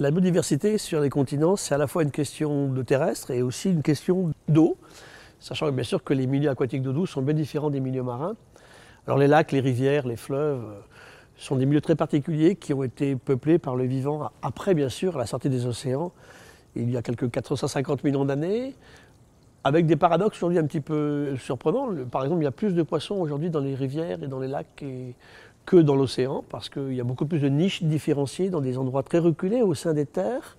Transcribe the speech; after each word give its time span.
La 0.00 0.10
biodiversité 0.10 0.78
sur 0.78 1.02
les 1.02 1.10
continents, 1.10 1.56
c'est 1.56 1.74
à 1.74 1.78
la 1.78 1.86
fois 1.86 2.02
une 2.02 2.10
question 2.10 2.72
de 2.72 2.80
terrestre 2.80 3.32
et 3.32 3.42
aussi 3.42 3.70
une 3.70 3.82
question 3.82 4.32
d'eau, 4.48 4.78
sachant 5.40 5.70
bien 5.72 5.84
sûr 5.84 6.02
que 6.02 6.14
les 6.14 6.26
milieux 6.26 6.48
aquatiques 6.48 6.80
d'eau 6.80 6.94
douce 6.94 7.10
sont 7.10 7.20
bien 7.20 7.34
différents 7.34 7.68
des 7.68 7.80
milieux 7.80 8.02
marins. 8.02 8.34
Alors 9.06 9.18
les 9.18 9.26
lacs, 9.26 9.52
les 9.52 9.60
rivières, 9.60 10.06
les 10.06 10.16
fleuves 10.16 10.64
euh, 10.64 10.80
sont 11.36 11.56
des 11.56 11.66
milieux 11.66 11.82
très 11.82 11.96
particuliers 11.96 12.56
qui 12.56 12.72
ont 12.72 12.82
été 12.82 13.14
peuplés 13.14 13.58
par 13.58 13.76
le 13.76 13.84
vivant 13.84 14.30
après 14.40 14.72
bien 14.72 14.88
sûr 14.88 15.18
la 15.18 15.26
sortie 15.26 15.50
des 15.50 15.66
océans, 15.66 16.12
il 16.76 16.90
y 16.90 16.96
a 16.96 17.02
quelques 17.02 17.30
450 17.30 18.02
millions 18.02 18.24
d'années, 18.24 18.76
avec 19.64 19.84
des 19.84 19.96
paradoxes 19.96 20.38
aujourd'hui 20.38 20.58
un 20.58 20.66
petit 20.66 20.80
peu 20.80 21.36
surprenants. 21.36 21.90
Par 22.10 22.24
exemple, 22.24 22.40
il 22.40 22.44
y 22.44 22.48
a 22.48 22.52
plus 22.52 22.72
de 22.72 22.82
poissons 22.82 23.16
aujourd'hui 23.16 23.50
dans 23.50 23.60
les 23.60 23.74
rivières 23.74 24.22
et 24.22 24.28
dans 24.28 24.40
les 24.40 24.48
lacs 24.48 24.82
que 25.70 25.76
dans 25.76 25.94
l'océan, 25.94 26.42
parce 26.48 26.68
qu'il 26.68 26.94
y 26.94 27.00
a 27.00 27.04
beaucoup 27.04 27.26
plus 27.26 27.38
de 27.38 27.48
niches 27.48 27.84
différenciées 27.84 28.50
dans 28.50 28.60
des 28.60 28.76
endroits 28.76 29.04
très 29.04 29.20
reculés 29.20 29.62
au 29.62 29.72
sein 29.74 29.94
des 29.94 30.04
terres. 30.04 30.56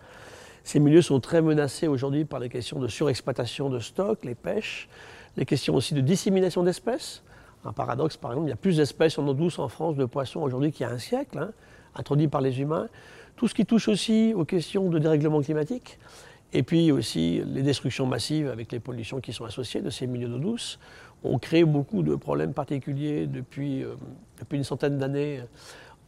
Ces 0.63 0.79
milieux 0.79 1.01
sont 1.01 1.19
très 1.19 1.41
menacés 1.41 1.87
aujourd'hui 1.89 2.23
par 2.23 2.39
les 2.39 2.47
questions 2.47 2.79
de 2.79 2.87
surexploitation 2.87 3.69
de 3.69 3.79
stocks, 3.79 4.23
les 4.23 4.35
pêches, 4.35 4.87
les 5.35 5.45
questions 5.45 5.75
aussi 5.75 5.93
de 5.93 5.99
dissémination 5.99 6.63
d'espèces. 6.63 7.23
Un 7.65 7.73
paradoxe, 7.73 8.15
par 8.15 8.31
exemple, 8.31 8.47
il 8.47 8.51
y 8.51 8.53
a 8.53 8.55
plus 8.55 8.77
d'espèces 8.77 9.19
en 9.19 9.27
eau 9.27 9.33
douce 9.33 9.59
en 9.59 9.67
France 9.67 9.97
de 9.97 10.05
poissons 10.05 10.39
aujourd'hui 10.39 10.71
qu'il 10.71 10.87
y 10.87 10.89
a 10.89 10.93
un 10.93 10.97
siècle, 10.97 11.39
hein, 11.39 11.51
introduits 11.93 12.29
par 12.29 12.39
les 12.39 12.61
humains. 12.61 12.87
Tout 13.35 13.49
ce 13.49 13.53
qui 13.53 13.65
touche 13.65 13.89
aussi 13.89 14.33
aux 14.33 14.45
questions 14.45 14.87
de 14.87 14.97
dérèglement 14.97 15.41
climatique. 15.41 15.99
Et 16.53 16.63
puis 16.63 16.89
aussi 16.93 17.41
les 17.45 17.63
destructions 17.63 18.05
massives 18.05 18.47
avec 18.47 18.71
les 18.71 18.79
pollutions 18.79 19.19
qui 19.19 19.33
sont 19.33 19.43
associées 19.43 19.81
de 19.81 19.89
ces 19.89 20.07
milieux 20.07 20.29
d'eau 20.29 20.39
douce 20.39 20.79
ont 21.23 21.37
créé 21.37 21.63
beaucoup 21.65 22.01
de 22.01 22.15
problèmes 22.15 22.53
particuliers 22.53 23.27
depuis, 23.27 23.83
euh, 23.83 23.95
depuis 24.51 24.57
une 24.57 24.65
centaine 24.65 24.97
d'années 24.97 25.41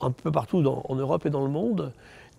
un 0.01 0.11
peu 0.11 0.29
partout 0.29 0.61
en 0.65 0.95
Europe 0.95 1.25
et 1.25 1.29
dans 1.29 1.45
le 1.45 1.49
monde. 1.49 1.93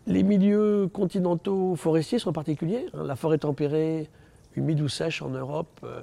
Les 0.06 0.22
milieux 0.22 0.86
continentaux 0.92 1.76
forestiers 1.76 2.18
sont 2.18 2.32
particuliers. 2.34 2.86
Hein. 2.92 3.04
la 3.06 3.16
forêt 3.16 3.38
tempérée, 3.38 4.10
humide 4.54 4.82
ou 4.82 4.88
sèche 4.88 5.22
en 5.22 5.30
Europe 5.30 5.80
euh, 5.82 6.02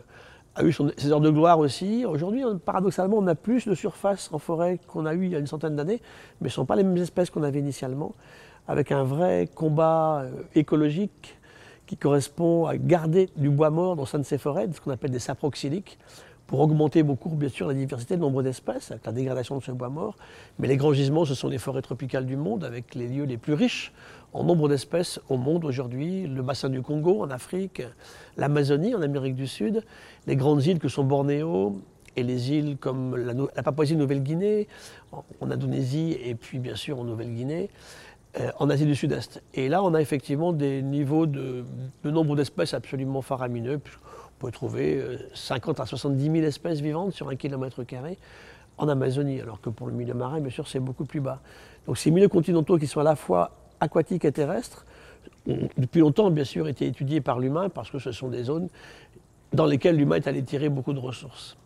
a 0.55 0.63
eu 0.63 0.73
ses 0.97 1.11
heures 1.11 1.21
de 1.21 1.29
gloire 1.29 1.59
aussi. 1.59 2.03
Aujourd'hui, 2.03 2.41
paradoxalement, 2.65 3.17
on 3.19 3.27
a 3.27 3.35
plus 3.35 3.67
de 3.67 3.75
surface 3.75 4.31
en 4.33 4.39
forêt 4.39 4.79
qu'on 4.87 5.05
a 5.05 5.13
eu 5.13 5.25
il 5.25 5.31
y 5.33 5.35
a 5.35 5.39
une 5.39 5.45
centaine 5.45 5.75
d'années, 5.75 6.01
mais 6.41 6.49
ce 6.49 6.53
ne 6.53 6.55
sont 6.55 6.65
pas 6.65 6.75
les 6.75 6.83
mêmes 6.83 6.97
espèces 6.97 7.29
qu'on 7.29 7.43
avait 7.43 7.59
initialement, 7.59 8.15
avec 8.67 8.91
un 8.91 9.03
vrai 9.03 9.47
combat 9.53 10.21
euh, 10.21 10.31
écologique 10.55 11.37
qui 11.85 11.95
correspond 11.95 12.65
à 12.65 12.75
garder 12.75 13.29
du 13.35 13.51
bois 13.51 13.69
mort 13.69 13.95
dans 13.95 14.07
sein 14.07 14.17
de 14.17 14.23
ces 14.23 14.39
forêts, 14.39 14.67
ce 14.73 14.81
qu'on 14.81 14.91
appelle 14.91 15.11
des 15.11 15.19
saproxyliques, 15.19 15.99
pour 16.51 16.59
augmenter 16.59 17.01
beaucoup, 17.01 17.29
bien 17.29 17.47
sûr, 17.47 17.65
la 17.65 17.73
diversité, 17.73 18.15
le 18.15 18.19
nombre 18.19 18.43
d'espèces, 18.43 18.91
avec 18.91 19.05
la 19.05 19.13
dégradation 19.13 19.57
de 19.57 19.63
ce 19.63 19.71
bois 19.71 19.87
mort. 19.87 20.17
Mais 20.59 20.67
les 20.67 20.75
grands 20.75 20.91
gisements, 20.91 21.23
ce 21.23 21.33
sont 21.33 21.47
les 21.47 21.57
forêts 21.57 21.81
tropicales 21.81 22.25
du 22.25 22.35
monde, 22.35 22.65
avec 22.65 22.93
les 22.93 23.07
lieux 23.07 23.23
les 23.23 23.37
plus 23.37 23.53
riches 23.53 23.93
en 24.33 24.43
nombre 24.43 24.67
d'espèces 24.67 25.21
au 25.29 25.37
monde 25.37 25.63
aujourd'hui, 25.63 26.27
le 26.27 26.41
bassin 26.41 26.67
du 26.67 26.81
Congo 26.81 27.23
en 27.23 27.31
Afrique, 27.31 27.83
l'Amazonie 28.35 28.93
en 28.93 29.01
Amérique 29.01 29.35
du 29.35 29.47
Sud, 29.47 29.81
les 30.27 30.35
grandes 30.35 30.65
îles 30.65 30.79
que 30.79 30.89
sont 30.89 31.05
Bornéo, 31.05 31.79
et 32.17 32.23
les 32.23 32.51
îles 32.51 32.75
comme 32.77 33.15
la, 33.15 33.31
la 33.33 33.63
Papouasie-Nouvelle-Guinée, 33.63 34.67
en 35.13 35.51
Indonésie 35.51 36.17
et 36.21 36.35
puis 36.35 36.59
bien 36.59 36.75
sûr 36.75 36.99
en 36.99 37.05
Nouvelle-Guinée. 37.05 37.69
Euh, 38.39 38.49
en 38.59 38.69
Asie 38.69 38.85
du 38.85 38.95
Sud-Est. 38.95 39.43
Et 39.53 39.67
là, 39.67 39.83
on 39.83 39.93
a 39.93 39.99
effectivement 39.99 40.53
des 40.53 40.81
niveaux 40.81 41.25
de, 41.25 41.65
nombre 42.05 42.37
d'espèces 42.37 42.73
absolument 42.73 43.21
faramineux. 43.21 43.81
On 44.39 44.45
peut 44.45 44.51
trouver 44.51 45.03
50 45.33 45.79
euh, 45.79 45.83
à 45.83 45.85
70 45.85 46.23
000 46.23 46.35
espèces 46.37 46.79
vivantes 46.79 47.11
sur 47.11 47.27
un 47.27 47.35
kilomètre 47.35 47.83
carré 47.83 48.17
en 48.77 48.87
Amazonie, 48.87 49.41
alors 49.41 49.59
que 49.59 49.69
pour 49.69 49.87
le 49.87 49.93
milieu 49.93 50.13
marin, 50.13 50.39
bien 50.39 50.49
sûr, 50.49 50.65
c'est 50.69 50.79
beaucoup 50.79 51.03
plus 51.03 51.19
bas. 51.19 51.41
Donc 51.85 51.97
ces 51.97 52.09
milieux 52.09 52.29
continentaux 52.29 52.77
qui 52.77 52.87
sont 52.87 53.01
à 53.01 53.03
la 53.03 53.17
fois 53.17 53.51
aquatiques 53.81 54.23
et 54.23 54.31
terrestres, 54.31 54.85
ont 55.45 55.67
depuis 55.77 55.99
longtemps, 55.99 56.31
bien 56.31 56.45
sûr, 56.45 56.69
été 56.69 56.87
étudiés 56.87 57.19
par 57.19 57.37
l'humain 57.37 57.67
parce 57.67 57.91
que 57.91 57.99
ce 57.99 58.13
sont 58.13 58.29
des 58.29 58.43
zones 58.43 58.69
dans 59.51 59.65
lesquelles 59.65 59.97
l'humain 59.97 60.15
est 60.15 60.27
allé 60.27 60.41
tirer 60.41 60.69
beaucoup 60.69 60.93
de 60.93 60.99
ressources. 60.99 61.57